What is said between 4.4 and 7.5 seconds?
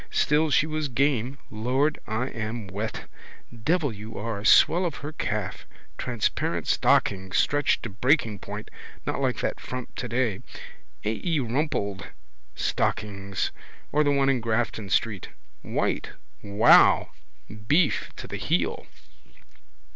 Swell of her calf. Transparent stockings,